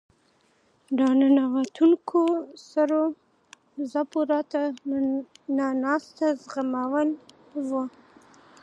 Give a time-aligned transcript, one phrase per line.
[0.99, 2.21] راننوتونکو
[2.69, 3.03] سړو
[3.91, 4.61] څپو راته
[5.57, 7.07] نه ناسته زغموړ
[7.69, 7.83] وه.